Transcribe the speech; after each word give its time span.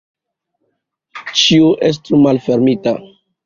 Ĉio 1.43 1.69
estu 1.93 2.25
malfermita. 2.27 2.99